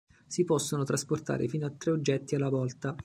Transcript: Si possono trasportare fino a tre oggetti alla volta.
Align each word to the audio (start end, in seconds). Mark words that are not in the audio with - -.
Si 0.25 0.45
possono 0.45 0.83
trasportare 0.83 1.47
fino 1.47 1.67
a 1.67 1.73
tre 1.77 1.91
oggetti 1.91 2.33
alla 2.33 2.49
volta. 2.49 2.95